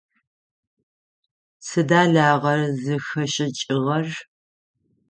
[1.67, 4.07] Сыда лагъэр зыхэшӏыкӏыгъэр?